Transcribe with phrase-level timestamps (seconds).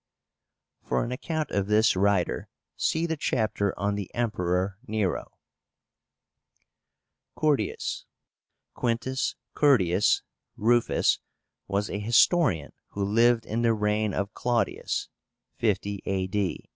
[0.81, 5.37] For an account of this writer see the chapter on the Emperor Nero,
[6.55, 7.75] page 189.
[7.75, 8.05] CURTIUS.
[8.73, 10.23] QUINTUS CURTIUS
[10.57, 11.19] RUFUS
[11.67, 15.07] was a historian who lived in the reign of Claudius
[15.59, 16.65] (50 A.D.).